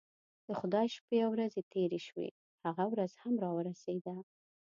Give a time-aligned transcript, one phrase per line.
[0.47, 2.27] د خدای شپې او ورځې تیرې شوې
[2.65, 4.15] هغه ورځ هم راورسېده.